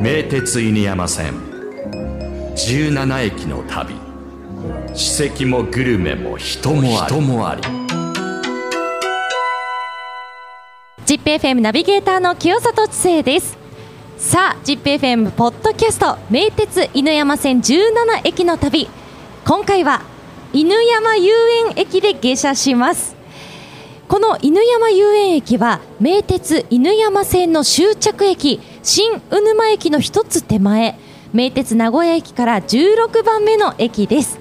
[0.00, 1.34] 名鉄犬山線。
[2.56, 3.94] 17駅の旅。
[4.94, 7.14] 史跡もグルメも人もあり。
[7.14, 7.62] 人もあり。
[11.04, 13.58] ZIPFM ナビゲーターの清里知世です。
[14.16, 18.88] さあ ZIPFM ポッドキャスト名鉄犬山線17駅の旅。
[19.44, 20.00] 今回は
[20.54, 21.34] 犬山遊
[21.66, 23.21] 園駅で下車します
[24.12, 30.98] この犬山遊園駅は名鉄犬山線の終着駅新鵜沼駅の一つ手前。
[31.32, 34.38] 名鉄名古屋駅から16番目の駅です。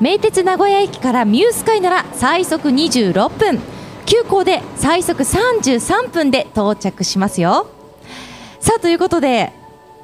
[0.00, 3.60] 名鉄名古屋駅からミュースカイなら最速26分。
[4.06, 7.66] 急行で最速33分で到着しますよ。
[8.58, 9.52] さあということで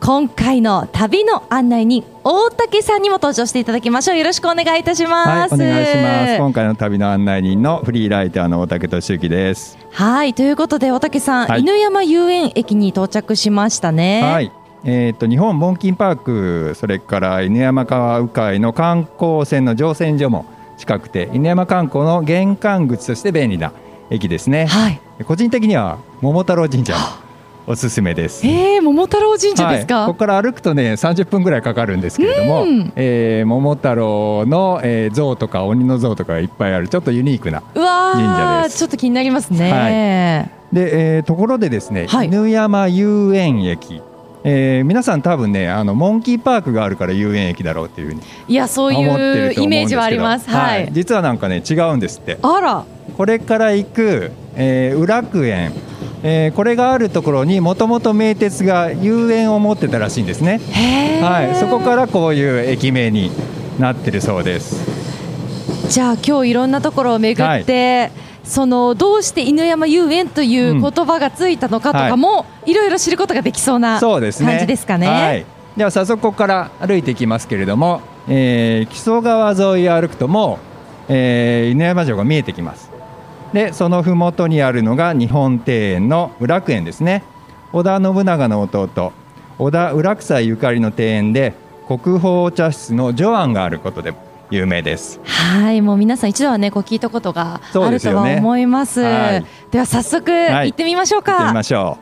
[0.01, 4.17] 今回の旅の案内に大竹さんにも登場していただきましょう。
[4.17, 6.39] よろしくお願いいたします、はい、お願いします。
[6.39, 9.77] 今回の旅の案内人のフリーライターの大竹俊之です。
[9.91, 11.61] はいということで大竹さん、はい。
[11.61, 14.23] 犬山遊園駅に到着しましたね。
[14.23, 14.53] はい。
[14.85, 20.47] えー、と日本モンキンパークそれから犬山川鵜飼の観光船の乗船所も
[20.77, 23.73] 近くて犬山観光の玄関口として便利な
[24.11, 25.01] 駅ですね、はい。
[25.25, 26.95] 個人的には桃太郎神社。
[26.95, 27.28] も
[27.71, 28.47] おすすめです。
[28.47, 32.93] えー、桃太郎神社ですか、はい、ここから歩くとね30分ぐらいかかるんですけれども、うん。
[32.97, 38.79] えー桃太郎の、えー像とか鬼の像とかがいっぱいあるちょっとユニークなうわ神社ーです。
[38.79, 42.29] ちょっと気になりますね、で、えーところでですね、はい。
[42.29, 44.01] 犬山遊園駅、
[44.45, 50.49] えー皆さん多分ねあのモンキーパークがあるから遊園駅だろうっていうふうにい、やそういうイメージはあります。
[50.49, 52.39] はい、実はなんかね違うんですって。
[52.41, 52.87] あら。
[53.19, 55.73] これから行く、えー、裏楽園
[56.23, 60.61] えーこれがあるところにもともと名鉄が遊園を持ってたらしいんですね、
[61.23, 63.31] はい、そこからこういう駅名に
[63.79, 64.99] なってるそうです。
[65.89, 68.11] じゃあ今日いろんなところを巡って、
[68.45, 72.75] そのどうして犬山遊園という言葉がついたのかとかも、い。
[72.75, 74.51] ろいろ知ることができそうなそうですね。
[74.51, 75.07] 感じですかね。
[75.07, 75.47] はい、
[75.77, 80.59] では早速ここから歩いていきますけれども、えー木曽川沿いを歩くとも
[81.09, 82.88] う、えー犬山城が見えてきます
[83.53, 87.25] でその麓にあるのが日本庭園の裏楽園ですね
[87.73, 89.13] 織田信長の弟
[89.59, 91.55] 織田浦草ゆかりの庭園で
[91.87, 94.15] 国宝お茶室の女庵があることで
[94.51, 99.01] 有名ですはい、もう皆さん一度はねこう聞いたことがそあるとは思います。
[99.01, 101.55] はいでは早速はい行ってみましょう行ってみか。
[101.55, 101.99] ましょ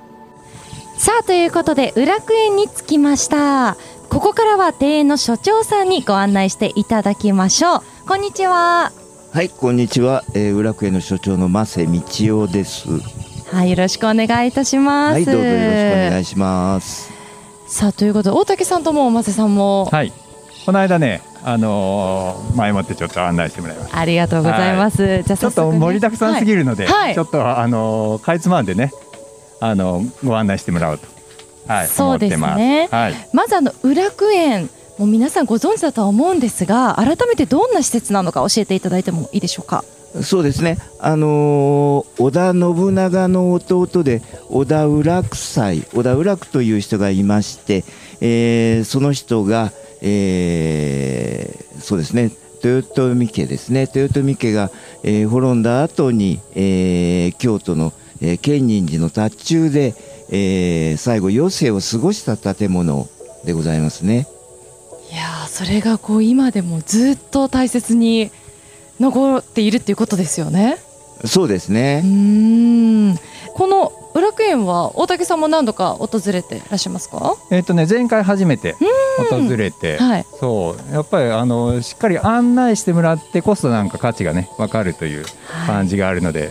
[0.96, 3.76] さあということで裏楽園に着きました。
[4.08, 7.82] ここからは庭園の所長さんにご案内していただきましょう。
[8.08, 9.05] こんにちは。
[9.36, 10.24] はい、こんにちは。
[10.32, 12.00] えー、浦区園の所長の増瀬道
[12.44, 12.88] 夫です。
[13.54, 15.12] はい、よろしくお願いいたします。
[15.12, 17.12] はい、どうぞよろしくお願いします。
[17.68, 20.12] さあということで大竹さんともマセさんもうはい
[20.64, 25.22] この間ねあのー前もってちょっと案内してもらいましたありがとうございます。
[25.24, 28.90] じゃあちょっと盛りだくさんすぎるので、はいはいちょっとあのかいつまんでね、
[29.60, 31.06] あのご案内してもらおうと、
[31.68, 32.94] はい、そうですね思ってます。
[32.94, 39.84] はい、まずあの裏楽園もう皆さんご存知だとは思うんですが改めてどんな施設なのか教えていただいてもいいでしょうか？
[40.22, 40.78] そうですね。
[40.98, 47.84] あのー織田信長の弟で織田浦草織田浦久という人がいまして、
[48.22, 52.30] えーその人が、えーそうですね。
[52.64, 54.70] 豊臣家ですね豊臣家が、
[55.04, 57.92] えー滅んだ後に、えー京都の、
[58.22, 59.94] えー建仁寺の達中で、
[60.30, 63.06] えー最後余生を過ごした建物
[63.44, 64.26] でございますね。
[65.12, 68.30] いやーそれがこう今でもずっと大切に
[69.00, 70.78] 残っているっていうことですよね。
[71.24, 72.02] そうですね。
[72.04, 72.06] う。
[72.06, 73.18] ーん。
[73.54, 77.36] この裏楽園は大竹さんも何度か訪れていらっしゃいますか？
[77.50, 78.74] えっ、とね前回初めて
[79.30, 80.26] 訪れて、はい。
[80.40, 80.92] そう。
[80.92, 85.24] やっぱりあのしっかり案内してもらってこそなんか価値がねわかるという
[85.66, 86.50] 感じがあるので、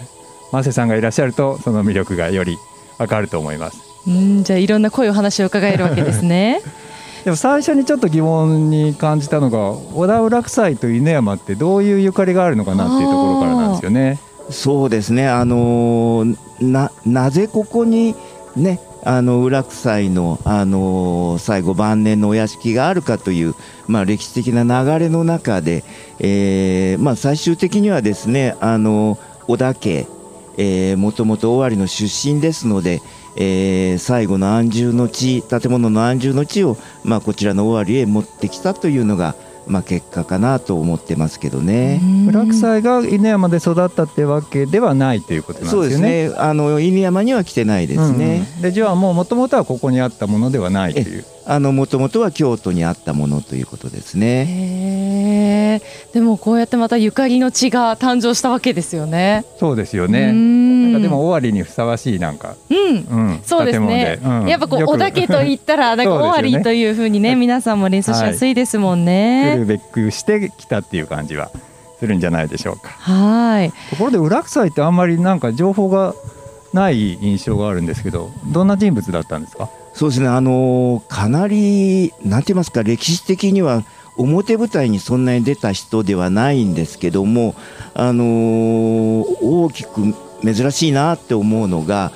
[0.52, 2.58] マセさんがいらっしゃるとその魅力がより
[2.98, 3.78] わかると思います。
[4.08, 4.44] うん。
[4.44, 6.62] じゃあいろんな声お話を伺えるわけですね
[7.26, 14.20] でも最初にちょっと疑問に感じたのが織田浦草と犬山ってどういうゆかりがあるのかなっていうところからなんですよね。
[14.52, 16.38] そうですね、あのー
[17.04, 18.14] なぜここに
[18.56, 23.56] ね、あの浦草の、あのー最後、晩年のお屋敷があるかという、
[23.88, 25.84] まあ、歴史的な流れの中で、
[26.20, 29.18] えーまあ、最終的にはですね、あの
[29.48, 30.06] 織田家、
[30.58, 33.02] えーもともと尾張の出身ですので、
[33.36, 39.36] えー最後の安住の地、建物の安住の地を、まあ、こちらの尾張へ持ってきたというのが、
[39.68, 42.02] まあ、結果かなと思ってますけどね。
[42.28, 45.90] 浦草が犬山で育ったってわけではないということなんですよね。
[45.90, 46.36] そうですね。
[46.38, 48.48] あの犬山には来てないですね。
[48.58, 51.26] うんでじゃあもうもともとはここにあったものではないという。
[51.48, 54.48] あの元々は京都にあったものということですね。
[54.50, 55.82] へえ
[56.14, 59.46] でもこうやってまたゆかりの地が誕生したわけですよね。
[59.60, 60.32] そうですようね。
[61.00, 61.02] ん。
[61.02, 62.78] かでも尾張にふさわしいなんか、うん。
[62.78, 64.20] うん、そうですね。
[64.20, 64.50] 建物で、うん。
[64.50, 64.92] やっぱこうよく。
[64.92, 71.52] 小田家と言ったらなんか尾張というふうにね皆さんも連想しやすいですもん来ねるべくしてきたっていう感じは
[72.00, 72.90] するんじゃないでしょうか。
[72.90, 73.72] はい。
[73.90, 76.14] ところで裏草ってあんまりなんか情報が
[76.74, 79.70] ない印象があるんですけどどんな人物だったんですか？
[79.94, 83.86] そうですね、あのーかなり、なんて言いますか、歴史的には
[84.18, 87.56] 表舞台にそんなに出た人ではないんですけども、
[87.94, 90.14] あのー大きく
[90.44, 92.12] 珍しいなって思うのが、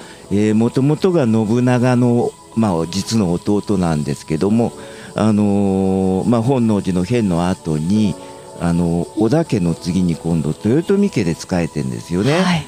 [0.55, 4.71] もともとが信長の、まあ、実の弟なんですけども、
[5.15, 8.15] あのーまあ、本能寺の変の後に、
[8.61, 12.41] あの織田家の次に今度豊臣家で仕えてんですよね。
[12.41, 12.65] はい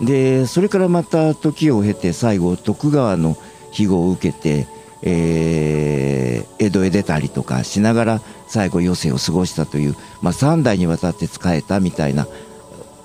[0.00, 3.36] でそれからまた時を経て最後徳川の
[3.70, 4.66] 庇護を受けて、
[5.04, 6.24] えー
[6.58, 12.26] 江戸へ出たりとかしながら最後余生を過ごしたという、まあ、3代にわたって仕えたみたいな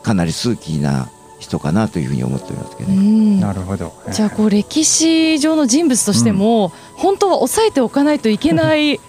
[0.04, 1.10] かなり数奇な
[1.40, 2.92] 人かなというふうに思っておりますけど。
[2.92, 3.02] うね。
[3.02, 3.40] ん。
[3.40, 3.94] なるほど。
[4.12, 9.00] じゃあこう歴史上の人物としても、本当は抑えておかないといけない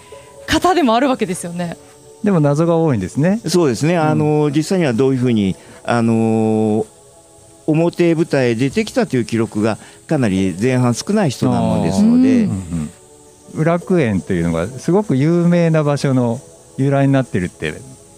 [0.47, 1.77] 方でもあるわけですよね。
[2.23, 3.41] でも謎が多いんですね。
[3.49, 6.87] そうですね、あの実際にはどういうふうに、あの
[7.67, 12.49] 表舞台へ出てきたという記録がかなり前半少ない人なもんですので、
[13.65, 16.41] 楽園というのがすごく有名な場所の
[16.77, 17.75] 由来になってるって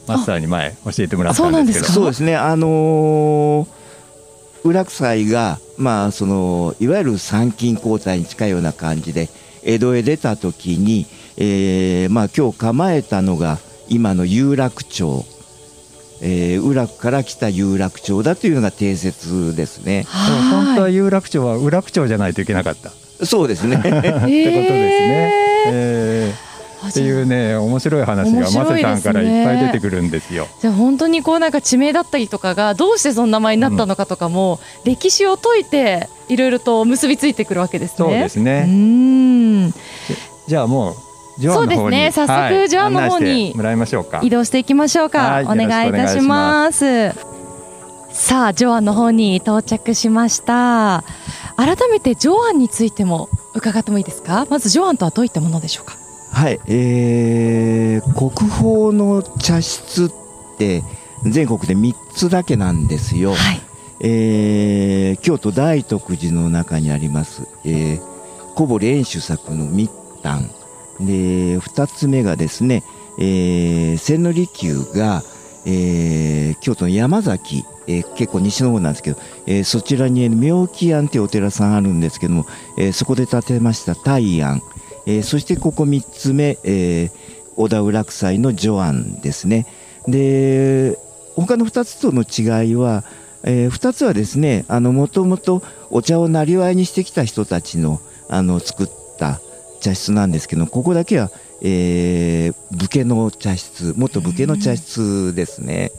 [0.06, 1.92] マスターに前教えてもらったんですけど。
[1.92, 3.66] あそうですね、あのー、
[4.64, 9.28] 裏草が、まあ、そのいわゆる参勤交代に近いような感じで
[9.62, 11.06] 江戸へ出た時に、
[11.36, 13.58] えーまあ、今日構えたのが
[13.88, 15.24] 今の有楽町、
[16.24, 20.06] えー、裏から来た有楽町だというのが定説ですね。
[20.50, 22.92] 本当は有楽町は裏楽町じゃないといけなかったっ
[23.24, 25.32] そうですね っててことですね。
[25.66, 26.52] えー
[26.88, 30.48] っていうね面白い話がマセさんからいっぱい出てくるんですよ。
[30.60, 37.96] じゃあ本当にこうなんか地名だったりとかがどうしてその名前になったのかとかも、歴史を解いていろいろと結びついてくるわけですね。
[37.98, 38.64] そうですうね。
[38.68, 39.75] ーん
[40.48, 40.94] じゃあもう
[41.42, 42.12] ジョアンの方にそうですね。
[42.12, 44.20] 早速はいジョアンの方に案内してもらいましょうか。
[44.22, 47.10] 移動していきましょうか、はいお願いいたします。
[48.10, 51.02] さあジョアンの方に到着しました。
[51.56, 54.46] 改めてジョアンについても伺ってもいいですか？
[54.48, 55.96] まずジョアンとはどういったものでしょうか？
[56.32, 60.10] はい、えー国宝の茶室っ
[60.58, 60.82] て
[61.24, 63.34] 全国で3つだけなんですよ。
[63.34, 63.60] はい。
[64.04, 68.12] えー京都大徳寺の中にあります、えー
[68.54, 69.90] 小堀遠州作の密
[70.22, 70.50] 丹
[71.06, 72.82] で2つ目がですね、
[73.19, 75.22] えー千利休が、
[75.66, 82.46] えー京都の山崎、えー結構西の方なんですけど、えーそちらに妙義庵というお寺さんあるんですけども、
[82.78, 84.62] えーそこで建てました大庵、
[85.06, 87.10] えーそしてここ3つ目、えー
[87.54, 89.66] 小田浦祭の序庵ですね。
[90.08, 90.96] で
[91.37, 93.04] 他の2つとの違いは、
[93.44, 98.88] え2つはですねもともとお茶をなりわいにしてきた人たちのあの作っ
[99.19, 99.40] た
[99.82, 101.31] 茶室なんですけどここだけは、
[101.61, 105.90] えー武家の茶室元武家の茶室ですね。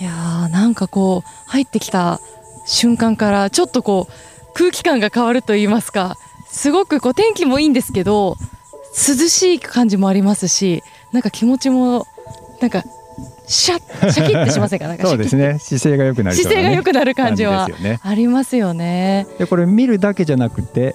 [0.00, 2.20] いやーなんかこう入ってきた
[2.66, 4.12] 瞬間からちょっとこう
[4.54, 6.16] 空気感が変わると言いますか
[6.50, 8.36] すごくこう天気もいいんですけど
[8.94, 10.82] 涼しい感じもありますし
[11.12, 12.06] なんか気持ちも
[12.60, 12.84] なんか
[13.46, 14.88] シャッシャキッてしませんか？
[14.88, 15.58] なんかそうですね。
[15.58, 17.68] 姿勢が良くなりそう姿勢が良くなる感じは
[18.02, 19.26] ありますよね。
[19.38, 20.94] でこれ見るだけじゃなくて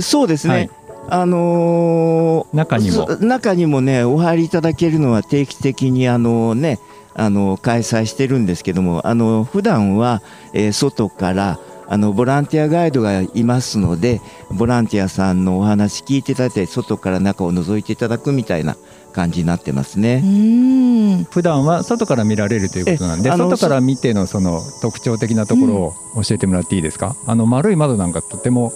[0.00, 0.70] そうですね、はい
[1.08, 3.06] あのー中にも。
[3.06, 6.78] そ中にもねお入りいただけるのは定期的にあのね
[7.14, 10.22] あの開催してるんですけどもあの普段は、
[10.52, 11.58] えー外から
[11.88, 14.20] あのボランティアガイドがいますので
[14.50, 18.76] ボランティアさんのお話聞いていただいて外から中を覗いていただくみたいな
[19.12, 21.26] 感じになってますうね。
[21.30, 28.72] 普段は外から見られるということなんで外から見てのその特徴的なところを教えてもらっていいですか、あの丸い窓なんかとても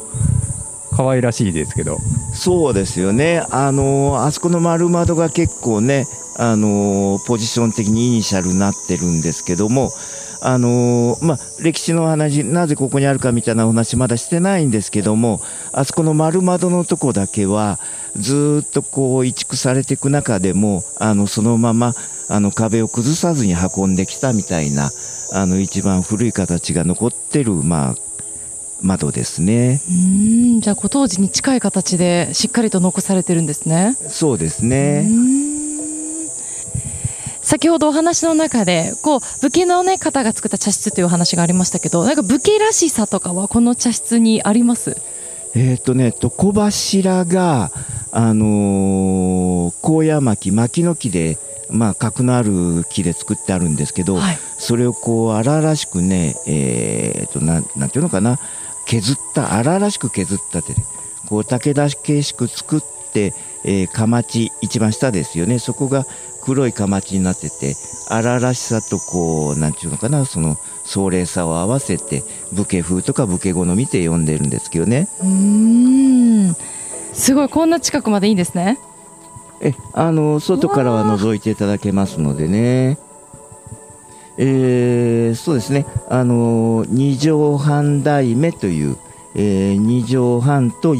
[0.90, 1.98] 可愛らしいですけど
[2.32, 3.44] そうですよね。
[3.50, 6.06] あのあそこの丸窓が結構ね、
[6.36, 9.90] あのポジション的にイニシャルになってるんですけども、
[10.42, 15.40] あのまあ、歴史の話、なぜここにあるかみたいなお話まだしてないんですけども、
[15.72, 17.78] あそこの丸窓のとこだけは、
[18.16, 21.92] ずっとこう移築されていく中でも、あの、そのまま、
[22.28, 24.90] あの、壁を崩さずに運んできたみたいな、
[25.32, 27.94] あの、一番古い形が残ってる、まあ、
[28.82, 29.80] 窓ですね。
[29.88, 33.96] うーんじゃあこう当時に近い形でしっかりと残されてるんですね。
[34.08, 35.08] そうですね。
[37.42, 44.96] 先ほどお話の中でこう武家の、ね、方が作った茶室というお話がありましたけどなんか武家らしさとかはこの茶室にあります？
[45.54, 47.72] えっ、とね、床柱が、
[48.12, 51.38] あのー、高野巻、薪の木で、
[51.70, 58.38] まあ、角のある木で作ってあるんですけど、はいそれをこう荒々しくね、えー、となんなんていうのかな
[58.90, 60.82] 削った荒々しく削った手で
[61.28, 62.80] こう武田形式作っ
[63.12, 63.32] て、
[63.64, 65.60] えー、かまち一番下ですよね。
[65.60, 66.04] そこが
[66.42, 67.76] 黒いかまちになってて
[68.08, 75.08] 荒々しさとこうなんていうのかなその壮麗さを合わせて武家風とか武家好みって呼んでるんですけどね。
[75.20, 76.56] うーん。
[77.12, 78.80] すごいこんな近くまでいいんですね。
[79.60, 82.98] えあの外からは覗いていただけますのでね
[84.42, 88.96] えー、そうですねあの二畳半台目という、
[89.34, 90.96] えー、二畳半と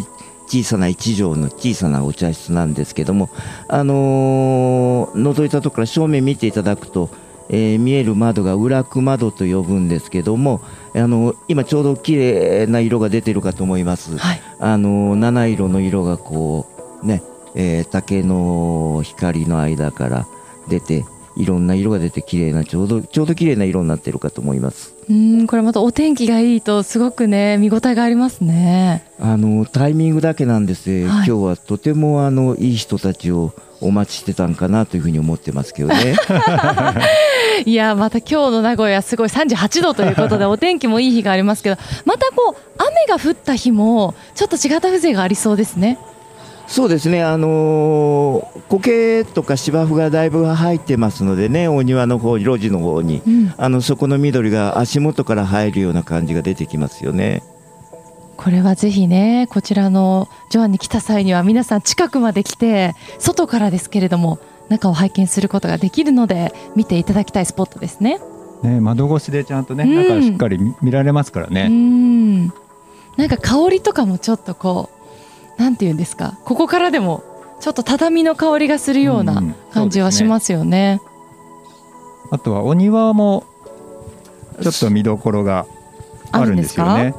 [0.47, 3.31] 小さな一畳の小さなお茶室なんですけども
[3.67, 7.09] あのー覗いたところから正面見ていただくと、
[7.49, 10.61] えー見える窓が裏区窓と呼ぶんですけども
[10.95, 14.19] あの今ちょうど綺麗な色が出てるかと思います。
[14.19, 16.67] はいあの七色の色がこ
[17.03, 17.23] うね、
[17.55, 20.27] えー竹の光の間から
[20.69, 21.07] 出て
[21.37, 24.95] いろんな色が出て綺麗なちょうどちょうど綺麗な色になってるかと思います。
[25.09, 29.05] うーんこれまたお天気がいいとすごくね見応えがありますね。
[29.19, 31.07] あのタイミングだけなんです、はい。
[31.07, 36.17] 今日はとてもあのいい人たちをお待ちしてたんかなというふうに思ってますけどね。
[37.65, 45.99] いやまた今日の名古屋すごい38度ということでお天気もいい日がありますけどまたこう雨が降った日もちょっと違った風情がありそうですね
[46.71, 47.25] そうですね。
[47.25, 53.55] あのー苔とか芝生がだいぶ入ってますのでねお庭の方路地の方に、うん。
[53.57, 57.43] あのそこの緑が足元から入るような感じが出てきますよね。
[58.37, 68.21] これはぜひねこちらのジョアンに来た際には皆さん近くまで来て外からですけれども中を拝見することができるので見ていただきたいスポットですね。
[68.62, 69.95] ね、窓越しでちゃんとね、うん。
[69.97, 71.67] 中しっかり見見られますからうね。
[71.69, 72.47] ん。
[73.17, 75.00] なんか香りとかもちょっとこう
[75.61, 76.38] なんて言うんですか？
[76.45, 77.23] ここからでも
[77.61, 81.02] ちょっと畳の香りがするよううんうなん感じはしますよね。
[82.31, 83.45] あとはお庭も
[84.62, 85.67] ちょっと見どころが
[86.33, 87.14] あるんですよね。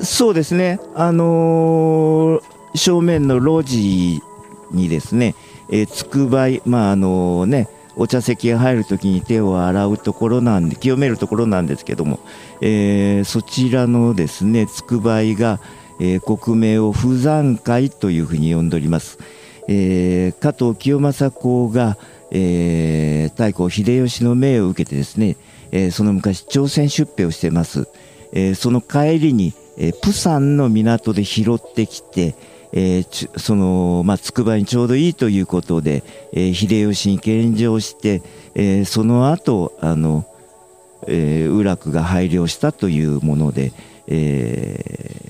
[0.00, 2.42] そうですね、あのー
[2.74, 4.22] 正面の路地
[4.70, 5.34] にですね、
[5.68, 12.20] えー、つくばい、まああのね、お茶席が入るときに手を洗うところなんで、清めるところなんですけども、
[12.60, 15.60] えーそちらのですね、つくばいが、
[16.00, 19.18] えー国名を不山会というふうに呼んでおります。
[19.68, 21.96] えー加藤清正公が、
[22.32, 25.36] えー太閤秀吉の命を受けてですね、
[25.70, 27.86] えーその昔朝鮮出兵をしてます。
[28.32, 32.34] えーその帰りに、えープサンの港で拾ってきて、
[32.72, 36.02] えーその、まあ、つくばにちょうどいいということで、
[36.32, 38.22] えー秀吉に献上して、
[38.54, 40.24] えーその後、あの、
[41.06, 43.72] えー、宇楽が拝領したというもので、
[44.06, 45.29] えー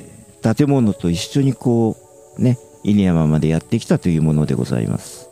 [0.54, 1.97] 建物と一緒にこ
[2.38, 5.28] う、ね、犬山までやってきたというものでございます。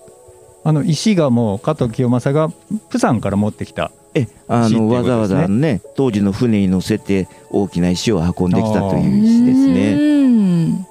[0.65, 2.51] あの石がもう加藤清正が
[2.91, 3.91] プサンから持ってきた。
[4.15, 9.93] えあのわざわざね当時の船に乗せて大きな石を運んできたという石ですね。
[9.95, 10.87] うん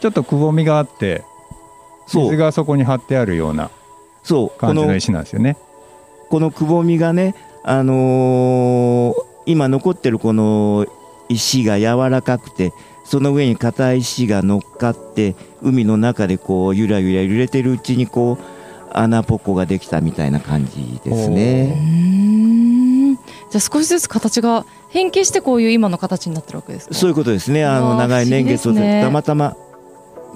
[0.00, 1.22] ちょっとくぼみがあって
[2.06, 3.70] そう水がそこに張ってあるような
[4.24, 5.56] そうこの感じの石なんですよね。
[6.28, 10.86] このくぼみがね、あのー今残ってるこの
[11.28, 12.72] 石が柔らかくて
[13.04, 18.44] その上に硬い石が乗っかって海の中でこうゆらゆら揺れてるうちにこう
[18.96, 21.74] 穴ポコができたみたいな感じですうね。
[21.74, 27.64] んじゃあ少しずつ形が変形してこういう今の形になってるわけですかそういうことですね。
[27.64, 29.56] あの長い年月をねたまたま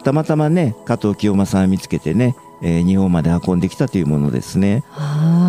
[0.04, 4.84] たまたまね加藤清正さんを見つけてね、えー日本まで運んできたというものですね。
[4.90, 5.45] は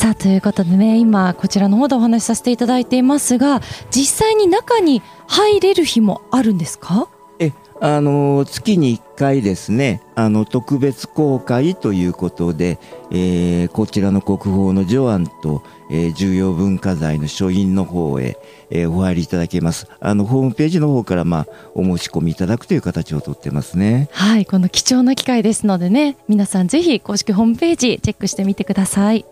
[0.00, 7.08] さあということでね今こちらの方でお話しさせていただいていますが実際に中に入れる日もあるんですか？
[7.38, 7.52] え
[7.82, 12.78] あの月に1回ですねあの特別公開ということで、
[13.10, 18.38] えーこちらの国宝のジョアンと、えー重要文化財の書院の方へ、
[18.70, 19.86] えーお入りいただけます。
[20.00, 24.08] あのホームページの方から、まあ、お申し込みいただくという形をとってますね。
[24.12, 29.24] はいこの貴重な機会ですのでね皆さんぜひ公式ホームページチェックしてみてください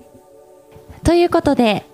[1.08, 1.86] ということで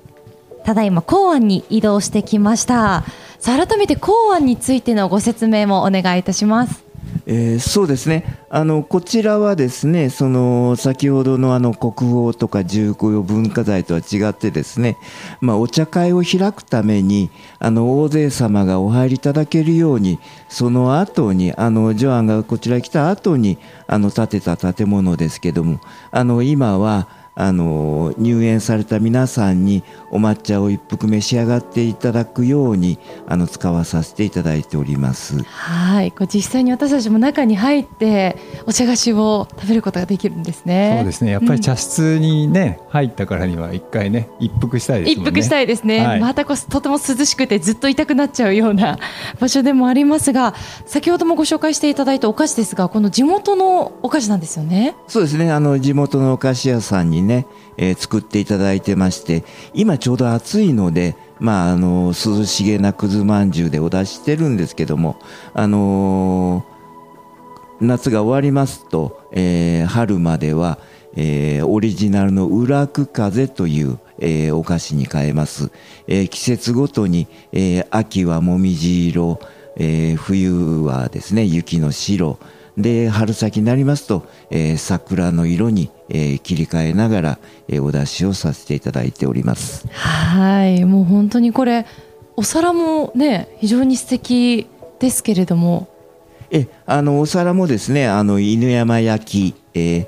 [0.64, 3.04] ただいま公安に移動してきました。
[3.38, 6.82] さあ改めて公安についてのご説明もお願いいたします。
[7.26, 8.24] えーそうですね。
[8.50, 14.96] あのこちらはですねその先ほどのあの国宝とか重要文化財とは違ってですね、
[15.40, 17.30] まあ、お茶会を開くために
[17.60, 20.18] あの大勢様がお入りいただけるように
[20.48, 25.78] その後にあのジョアンがこちらに来た後にあの建てた建物ですけども
[26.10, 35.42] あの今はあの入園された皆さんにお抹茶を一服召し上がっていただくようにあの使わさせていただいております。
[35.42, 36.12] はい。
[36.12, 38.36] これ実際に私たちも中に入って
[38.66, 40.96] お茶菓子を食べることができるんですね。
[40.98, 41.32] そうですね。
[41.32, 45.22] やっぱり茶室にね、うん、入ったからには一回ね一服したいですね。
[45.22, 48.98] 一服したいですね、はい、またこうとても涼しくてずっと痛くなっちゃうような
[49.40, 50.54] 場所でもありますが
[50.86, 54.94] 先ほどもご紹介していただいたお菓子ですがこの地元のお菓子なんですよね。
[55.08, 55.50] そうですね。
[55.50, 65.18] あの地元のお菓子屋さんにね、えー、作っていただいてまして今ちょうど暑いのでまあ、あの涼しげなくずまんじゅうでお出ししてるんですけども、
[65.52, 70.78] あのー、夏が終わりますと、え、春までは、
[71.16, 75.70] え、オリジナルの裏く風という、え、お菓子に変えます、
[76.06, 79.40] え、季節ごとに、え、秋はもみじ色、
[79.76, 82.38] え、冬はですね雪の白
[82.76, 87.38] で春先になりますと、えー、桜の色に、えー、切り替えながら、
[87.68, 89.86] えー、お出しをさせていただいております。
[89.88, 90.84] はい。
[90.84, 91.86] もう本当にこれ
[92.36, 94.66] お皿もね非常に素敵
[94.98, 95.88] ですけれども。
[96.50, 100.06] えあのお皿もですねあの犬山焼き、えー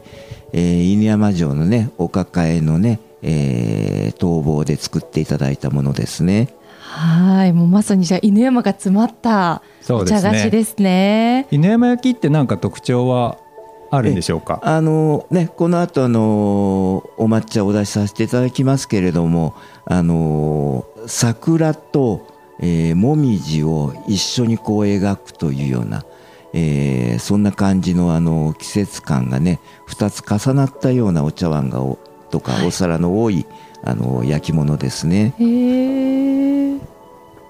[0.52, 6.49] えー、犬山城のねお抱えのね、えー、逃亡で作っていただいたものですね
[6.97, 13.37] はいもうまさにじゃあ犬山が詰まったお茶菓子ですね、ね、犬山焼きって何か特徴は
[13.91, 14.61] あるんでしょうか？
[14.62, 22.26] あのねこの後あのお抹茶をお出しさせていただきますけれどもあの桜と、
[22.61, 26.03] えー、もみじを一緒にこう描くというような、
[26.55, 29.61] えー、そんな感じのあの季節感がね
[29.91, 31.81] 2つ重なったようなお茶碗が
[32.31, 33.47] とか、お皿の多い
[33.85, 35.35] あの焼き物ですね。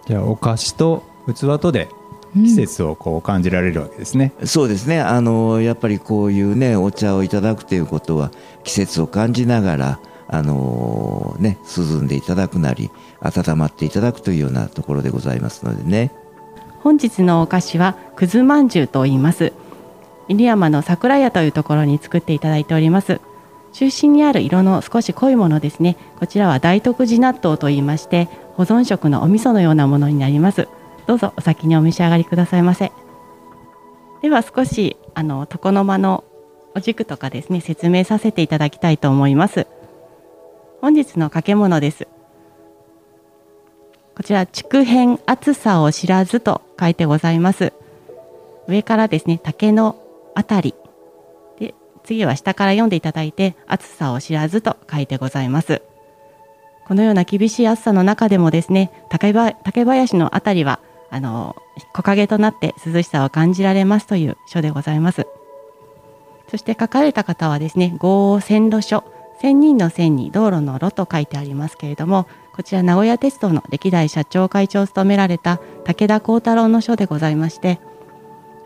[0.06, 1.88] じゃあお菓子と器とで
[2.34, 5.00] 季節をこう感じられるわけですね、うん、そうですね。
[5.00, 8.30] あのやっぱりこういうねお茶をいただくということは
[8.62, 16.12] 季節を感じながらあのね涼んでいただくなり温まっていただくというようなところでございますのでね。
[16.82, 19.52] 本日のお菓子はくずまんじゅうと言います。
[20.28, 23.20] 犬山の桜屋というところに作っていただいております。
[23.72, 25.96] 中心にある色の少し濃いものですね。
[26.18, 30.66] こちらは大徳寺納豆と言いまして保存食のお味噌のようなものになります。
[31.06, 32.90] どうぞお先にお召し上がりくださいませ。
[34.22, 36.24] では少しあの床の間の
[36.74, 39.66] お軸とかですね説明させていただきたいと思います。
[40.80, 42.08] 本日の掛け物です。
[44.16, 47.74] こちら竹編厚さを知らずと書いてございます。
[48.66, 49.96] 上からですね竹の
[50.34, 50.74] あたり。
[51.58, 55.82] で次は下から読んでいただいて厚さを知らずと書いてございます。
[56.86, 61.56] このような厳しい暑さの中でもですね竹林のあたりはあの
[61.92, 65.26] 木陰となって涼しさを感じられますという書でございます。
[66.48, 69.04] そして書かれた方はですね豪王線路書
[69.40, 77.80] 千人の線に道路の路と書いてありますけれどもこちら名古屋鉄道の歴代社長会長を務められた武田幸太郎の書でございまして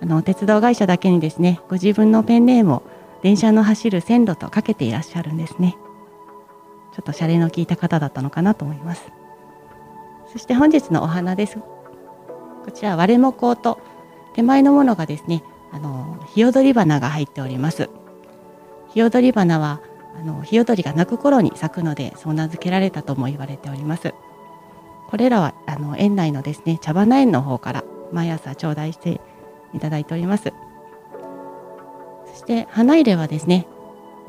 [0.01, 2.83] あの鉄道会社だけにですねご自分のペンネームを
[3.23, 5.77] 電車の走る線路とかけていらっしゃるんですね。
[7.01, 9.11] っとシャレの効いた方だったのかなと思います。
[10.33, 11.59] そして本日のお花です。
[11.59, 13.81] こちら割れもこうと
[14.35, 17.91] 手前のものがですねあのヒヨドリ花が入っております。
[18.91, 19.81] ヒヨドリ花は
[20.19, 24.15] あのヒヨドリが鳴く頃に咲くのでそう名付けられたとも言われております。
[25.09, 29.21] これらはあの園内のですね茶花園の方から毎朝頂戴して
[29.75, 30.53] いただいております。
[32.27, 33.67] そして花入れはですね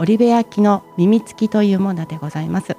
[0.01, 2.75] オリベ焼の耳付きというものでございます。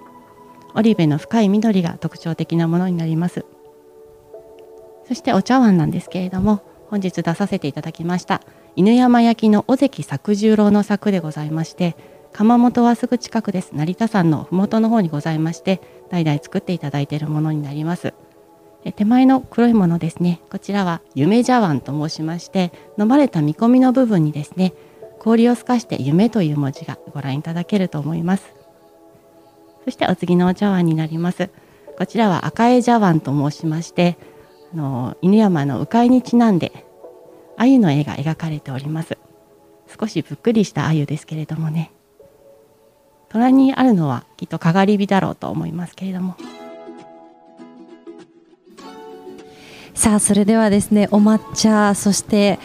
[0.75, 3.45] オリベの深い緑が特徴的なものになります。
[5.07, 8.41] そしてお茶碗なんですけれども本日出させていただきました
[8.75, 11.97] 犬山焼の尾関作十郎の作でございまして
[12.33, 13.71] 窯元はすぐ近くです。
[13.73, 15.81] 成田山の麓の方にございまして
[16.11, 18.15] 代々作っていただいているものになります。
[18.97, 20.41] 手前の黒いものですね。
[20.51, 24.73] こちらは夢茶碗と申しまして飲まれた見込みの部分にですね
[25.23, 28.53] 氷を透かして夢という文字がご覧いただけると思います。
[29.85, 31.51] そしてお次のお茶碗になります。
[31.97, 34.19] こちらは赤江茶碗と申しまして
[34.75, 36.73] あの犬山の鵜飼にちなんで
[37.57, 39.17] 鮎の絵が描かれております。
[40.01, 41.93] 少しぷっくりした鮎ですけれどもね。
[43.29, 46.35] 隣にあるのはきっとかがり火だろうと思いますけれども。
[49.95, 52.59] さあそれではですねお抹茶そして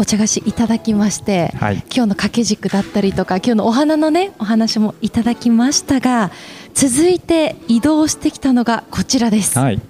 [0.00, 6.30] お茶菓子いただきまして、はい、今日の掛け軸だったりとか今日のお花のねお話もいただきましたが
[6.72, 9.58] 続いて移動してきたのがこちらです。
[9.58, 9.80] はい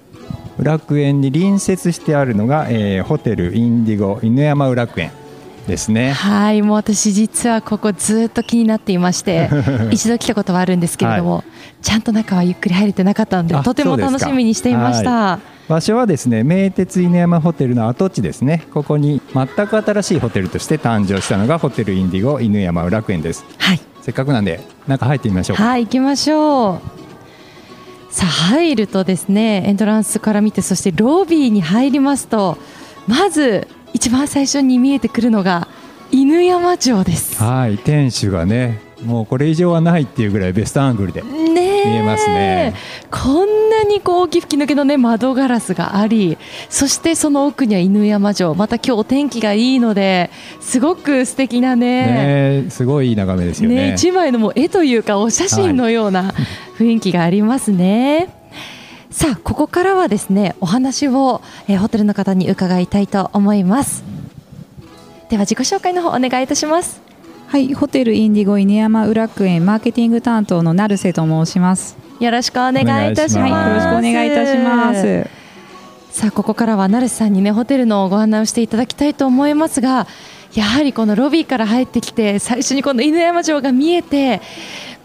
[0.59, 5.11] 楽園に隣接してあるのが、えー、ホテルインディゴ犬山楽園
[5.65, 6.11] ですね。
[6.11, 9.49] はい、もう私実はここずっと気になっていまして、
[9.89, 11.43] 一度来たことはあるんですけれども、
[11.81, 15.39] ちゃんと中はゆっくり入れてなかったので、あとても楽しみにしていました。
[15.71, 18.67] 場所はですね名鉄犬山ホテルの跡地ですね。
[18.73, 23.45] ここに全く新しいホテルとして誕生したのがホテルインディゴ犬山楽園です。
[23.57, 25.57] はい、せっかくなんで中入ってみましょう。
[25.57, 26.81] かはい、行きましょ
[28.09, 28.13] う。
[28.13, 32.57] さあ入るとですね、エントランスから見て、そしてロビーに入りますと、
[33.07, 35.69] まず一番最初に見えてくるのが
[36.11, 37.41] 犬山城です。
[37.41, 41.23] はい天守がねもうこれ以上はないっていうぐらいベストアングルで
[41.85, 42.73] 見えますね
[43.09, 46.37] こんなにこう大きい吹き抜けの、ね、窓ガラスがあり
[46.69, 56.33] そしてその奥には犬山城また今日お天気がいいのですごく素敵なねねすごいいい眺めですよねね一枚のもう絵というかお写真のような
[56.77, 58.29] 雰囲気がありますね。
[59.11, 64.03] さあここからはですねお話を、えーホテルの方に伺いたいと思います。
[65.29, 67.10] では自己紹介の方お願いいたします。
[67.51, 71.97] はい、ホテルインディゴ犬山浦楽園マーケティング担当の成瀬と申します。
[72.21, 73.51] よろしくお願いいたします。
[73.51, 75.27] はい、よろしくお願いいたします。
[76.11, 80.07] さあここからは成瀬さんにねホテルのご案内をしていただきたいと思いますが
[80.53, 84.39] やはりこのロビーから入ってきて最初にこの犬山城が見えて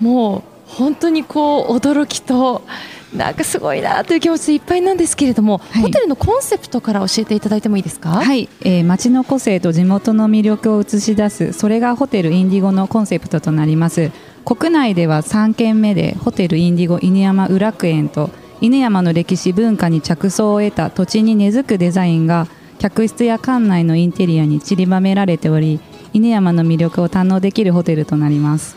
[0.01, 2.63] もう本当にこう驚きと
[3.15, 5.83] なんかすごいなという気持ちでいっぱいなんですけれども、はい。
[5.83, 8.11] ホテルのコンセプトから教えていただいてもいいですか？
[8.11, 14.11] はい、えー、街の個性と地元の魅力を映し出すそれがホテルインディゴのコンセプトとなります。
[14.45, 22.47] 国内では3軒目でホテルインディゴ犬山浦楽園と犬山の歴史文化に着想を得た土地に根付くデザインが
[22.79, 25.81] 客室や館内のインテリアに散りばめられており
[26.13, 28.77] 犬山の魅力を堪能できるホテルとなります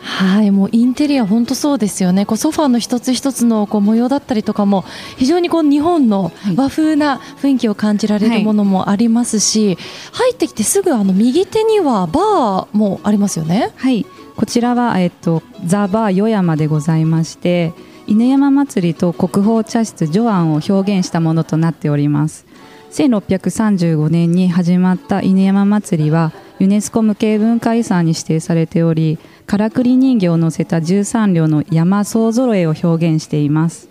[0.00, 2.26] はいもうインテリア本当そうですよね。
[2.26, 4.84] こうソファーの一つ一つのこう模様だったりとかも
[5.16, 6.56] 非常にこう日本のはい。
[6.56, 9.78] 和風な雰囲気を感じられるものもありますし、
[10.12, 13.72] 入ってきてすぐあの右手にはバーもありますよね。
[13.76, 14.06] はい、
[14.36, 17.72] こちらは、えっと、ザ・バー与山でございまして
[18.06, 22.46] 犬山祭りと国宝茶室ジョアンを表現したものとなっております。
[22.90, 33.88] 1635年に始まった犬山祭りはユネスコ無形文化遺産に指定されておりからくり人形を乗せた13両の山総揃えを表現しています。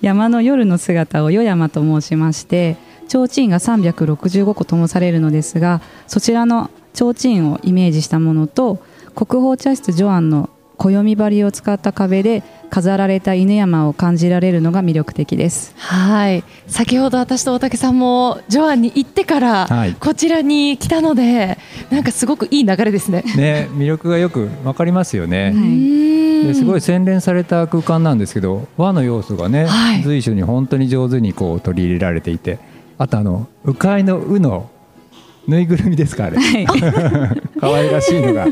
[0.00, 2.76] 山の夜の姿を与山と申しまして
[3.08, 8.82] 提灯が365個ともされるのですがそちらの提灯をイメージしたものと
[9.14, 15.74] 国宝茶室ジョアンの暦張りを使った壁で飾られた犬山を感じられるのが魅力的です。
[15.78, 16.44] はい。
[16.66, 19.94] 先ほど私と大竹さんもジョアンに行ってからはい。
[19.94, 21.58] こちらに来たので
[21.90, 23.22] なんかすごくいい流れですね。
[23.36, 25.54] ね魅力がよくわかりますよね、
[26.54, 30.02] すごい洗練された空間なんですけど和の要素がね、はい。
[30.02, 32.58] 随所に本当に上手にこう取り入れられていて
[32.98, 34.70] あとあの鵜飼いの鵜の
[35.46, 36.38] ぬいぐるみですかあれ。
[37.60, 38.46] 可愛らしいのが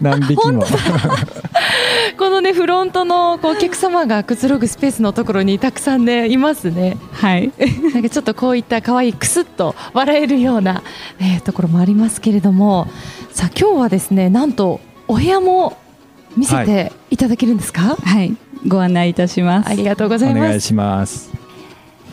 [0.00, 0.64] 何匹も。
[2.18, 6.96] このねフロントのこうお客様がくつろぐスペースのところにたくさんねいますね。
[7.12, 7.52] はい。
[7.94, 10.82] なんかちょっとこういった可愛いクスッと笑えるような、
[11.18, 12.88] えーところもありますけれども。
[13.32, 15.76] さあ今日はですねなんとお部屋も
[16.36, 18.36] 見せていただけるんですか、はい。
[18.66, 19.70] ご案内いたします。
[19.70, 20.38] ありがとうございます。
[20.40, 21.30] お願いします。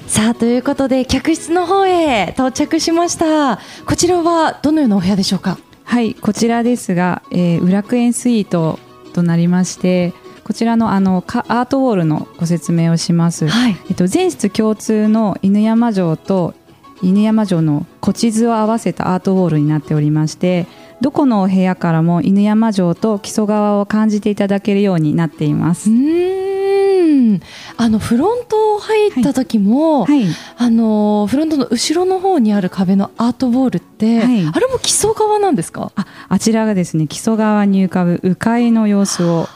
[0.07, 3.59] さあということで客室の方へ到着しました。
[3.85, 5.57] こちらはどのようなお部屋でしょうか？
[5.87, 8.77] はい、こちらですが、えー、裏楽園スイート
[9.13, 13.47] となりまして、こちらのあのかアートウォールのご説明をします。
[13.47, 16.53] はいえっと全室共通の犬山城と
[17.01, 20.67] 犬山城の古地図を合わせたアートウォールになっておりまして、
[21.01, 25.93] どこのお部屋からも犬山城と木曽川を感じていただけるようになっていますう。
[25.93, 27.41] ーん
[27.77, 30.25] あのフロント入った時も、はい、
[30.57, 35.91] あのフロントの後ろの方にある壁のアートウォールって、はいあれも基礎側なんですか？
[35.95, 39.47] ああちらがですね木曽川に浮かぶ鵜飼の様子を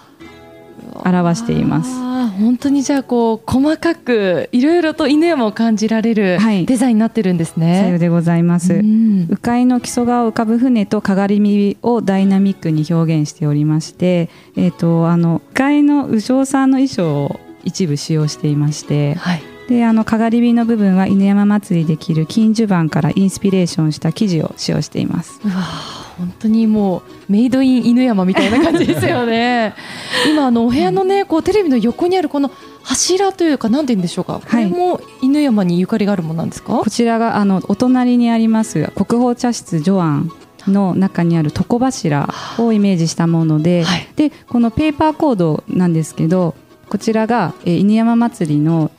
[1.03, 1.91] 表しています。
[2.31, 7.99] 本当にじゃあこう細かくいろいろと犬山を感じられるはいデザインになってるんですさようね。
[7.99, 8.73] でございます。
[8.73, 19.50] うん鵜飼の木曽川を浮かぶ船とかがり火をダイナミックに表現しておりまして、えっ、とあの鵜飼の鵜匠さんの衣装を一部使用していまして、はい。
[19.71, 25.39] であのかがり火の部分は犬山祭りで着る金襦袢からインスピレーションした生地を使用しています。
[25.43, 29.73] うわー本当にもうメイドイン犬山みたいな感じですよね。
[30.31, 32.51] 今あのお部屋のねこうテレビの横にあるこの
[32.83, 34.39] 柱というか何て言うんでしょうか。
[34.47, 36.73] これも犬山にゆかりがあるものなんですか？
[36.83, 36.89] こ。
[36.89, 40.31] ちらがあのお隣にあります国宝茶室ジョアン
[40.67, 42.29] の中にある床柱
[42.59, 46.53] をイメージしたもので、はいでこのペーパーコードなんですけど
[46.89, 48.91] こちらが、えー犬山祭りの、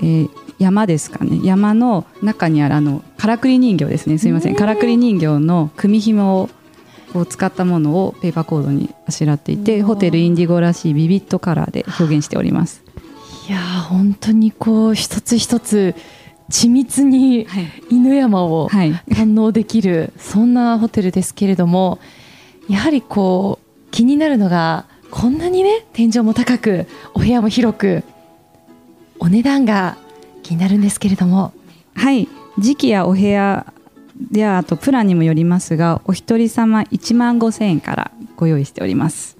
[0.00, 1.40] えー山ですかね。
[1.44, 4.18] 山の中にあるあのからくり人形ですね。
[4.18, 4.56] すみません。
[4.56, 6.50] からくり人形の組紐を
[7.14, 12.82] を使ったものをペーパーコードにあしらっていてホテルインディゴらしいビビットカラーで表現しております。
[13.48, 15.94] いやー本当にこう一つ一つ
[16.50, 21.98] 緻密にはい、犬山をはい、堪能できるそんなホテルですけれども
[22.68, 28.02] やはりこう気になるのがこんなにね天井も高くお部屋も広く
[29.18, 29.96] お値段が
[30.42, 31.52] 気になるんですけれども。
[31.94, 32.28] はい、
[32.58, 33.72] 時期やお部屋
[34.32, 39.36] やあとプランにもよりますがお一人様1万5千円からご用意しております。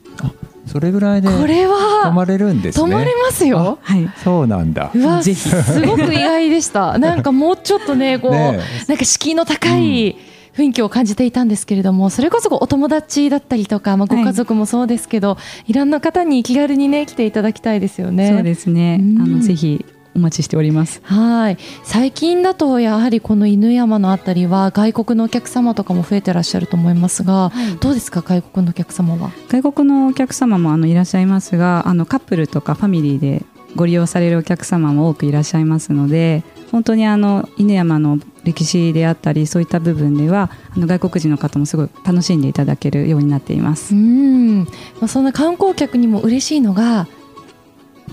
[0.66, 2.84] それぐらいでこれ泊はまれるんですね。
[2.84, 3.78] 泊まれますよ。
[3.80, 4.90] はい、そうなんだ。
[4.94, 5.48] うわぜひ。
[5.48, 6.98] すごく意外でした。
[6.98, 10.16] なんかもうちょっとねこう ねなんか敷居の高い
[10.58, 18.30] 雰囲気を感じていたんですけれども、それこそお友達だったりとか、まあ、ご家族もそうですけど、い、ろんな方に気軽にね来ていただきたいですよね。
[18.30, 18.98] そうですね。
[19.00, 21.00] うんあのぜひお待ちしております。
[21.04, 28.22] はい最近だとやはりこの犬山のあたりは外国のお客様とかも増えてらっしゃると思いますが、どうですか？
[28.22, 29.30] 外国のお客様は。
[29.48, 33.44] 外国のお客様もあのいらっしゃいますが、あのカップルとかファミリーで
[33.76, 43.94] ご利用されるお客様も多くいらっしゃいますので、本当にあの犬山の歴史であったりそういった部分ではあの外国人の方もすごい楽しんでいただけるようになっています。
[43.94, 44.70] うん、ま
[45.02, 47.08] あ、そんな観光客にも嬉しいのが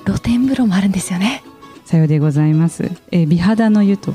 [0.06, 1.44] 露天風呂もあるんですよね。
[1.86, 2.92] さようでございます。
[3.12, 4.14] えー美肌の湯と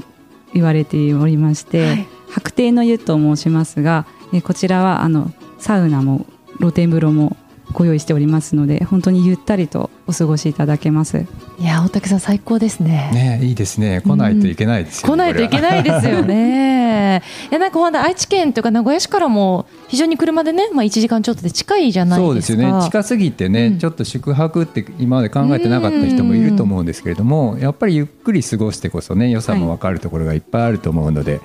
[0.52, 6.26] 言われておりまして、はい白庭の湯と申しますが、えーこちらはあのサウナも
[6.58, 7.36] 露天風呂も
[7.72, 11.26] ご用意しておりますので本当にゆったりとお過ごしいただけます。
[11.58, 13.10] いや大竹さん最高ですね。
[13.12, 17.22] ねいいですね来ないといけないですよ、来ないといけないですよね。
[17.50, 22.26] いやなんかほんと愛知県というか名古屋市からも非常に車でね、まあ1時間ちょっとで近いじゃないですか。
[22.26, 31.40] そうですよね近すぎてね、うんちょっと宿泊って今まで考えてなかった人もいると思うんですけれどもやっぱりゆっくり過ごしてこそね良さも分かるところがいっぱいあると思うので、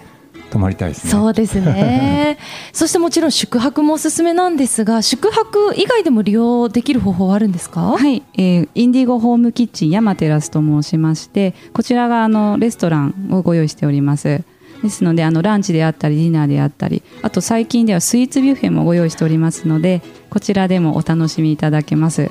[0.55, 1.11] 泊まりたいですね。
[1.11, 2.37] そうですね。
[2.71, 7.81] そしてもちろん宿泊もおすすめなんですが、宿泊以外でも利用できる方法はあるんですか？
[7.81, 14.41] はい、えーインディゴホームキッチン山テラスと申しましてこちらがあのレストランをご用意しております
[14.83, 22.29] ですのであのランチであったりディナーであったりあと最近ではスイーツビュッフェもご用意しておりますのでこちらでもお楽しみいただけますいや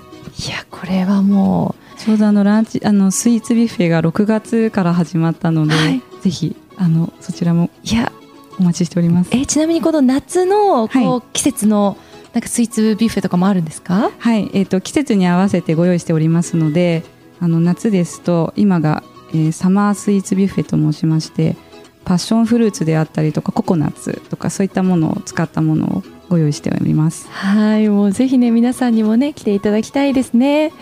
[0.71, 8.13] これはもちょうどあのランチあのスイーツビュッフェが6月から始まったので、はいぜひあのそちらもういや
[8.59, 11.97] お待ちしておりますえちなみにこの夏のこう、は季節の
[12.33, 14.11] なんかスイーツビュッフェとかもあるんですか？
[14.19, 17.05] はい、えー、と季節に合わせてご用意しておりますので
[17.41, 21.57] あの夏ですと今が、えーサマースイーツビュッフェと申しまして
[22.05, 27.29] パッションフルーツであったりとかココナッツとかそういったものを使ったものをご用意しております。
[27.31, 30.73] はい、もうぜひね皆さんにもね来ていただきたいですね。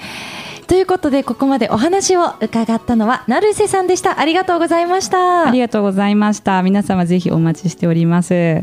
[0.67, 4.21] ということでここまでお話を伺ったのは成瀬さんでした。
[4.21, 5.49] ありがとうございました。
[5.49, 6.63] ありがとうございました。
[6.63, 8.63] 皆様ぜひお待ちしております。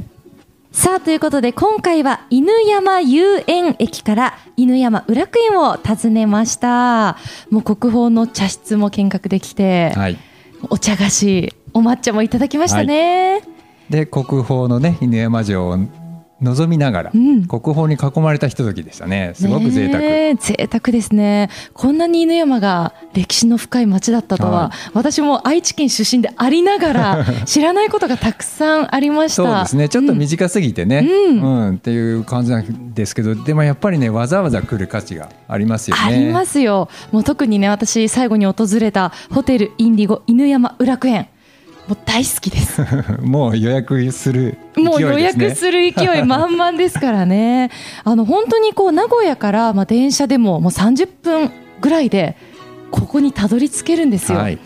[0.72, 7.18] さあということで今回は犬山遊園駅から犬山裏楽園を訪ねました
[7.50, 10.18] もう国宝の茶室も見学できて、はい、
[10.70, 13.42] お茶菓子お抹茶もいただきましたね、
[13.90, 15.78] で国宝のね犬山城を
[16.42, 17.46] 望みながら、うん。
[17.46, 19.32] 国宝に囲まれたひとときでしたね。
[19.36, 21.50] すごく贅沢、ねえ贅沢ですね。
[21.74, 24.92] こんなに犬山が歴史の深い町だったとは、はい。
[24.94, 29.44] 私も愛知県出身でありながら 知らないことがたくさんありました。
[29.44, 29.90] そうですね。
[29.90, 31.42] ちょっと短すぎてね、うん。
[31.42, 31.76] うん。
[31.76, 36.02] っていう感じなんですけどでもやっぱりねわざわざ来る価値がありますよね。
[36.04, 36.90] ありますよ。
[37.12, 41.28] もう特にね私最後に訪れたホテルインディゴ犬山裏楽園
[41.90, 42.82] もう大好きです。
[43.20, 44.84] もう予約する勢いですね。
[44.86, 47.72] もう予約する勢い満々ですからね。
[48.06, 52.38] あの本当にこう名古屋からまあ電車でももう30分ぐらいで
[52.92, 54.60] ここにたどり着けるんですよ、はい、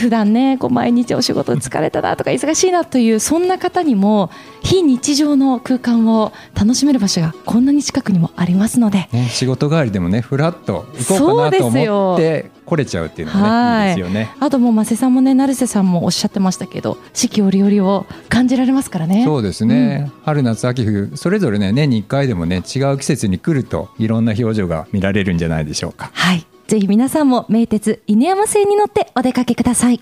[0.00, 4.30] 普段ねこう毎日お仕事で疲れたなとか忙しいなというそんな方にも
[4.62, 9.08] 非日常の空間を楽しめる場所がこんなに近くにもありますので。
[9.12, 12.08] ね、仕事帰りでもねふらっと行こうかなとそうですよ。
[12.08, 13.92] 思って来れちゃうっていうのねい。
[13.92, 14.30] いですよね。
[14.40, 19.24] あともう増瀬さんもね成瀬さんもおっしゃってましたけど四季折々を感じられますからね。
[19.24, 26.10] そうですね、春夏秋冬それぞれね年に1回でもね違う季節に来るといろんな表情が見られるんじゃないでしょうか。
[26.14, 26.46] はい。
[26.70, 30.00] ぜひ皆さんも名鉄犬山線に乗ってお出かけください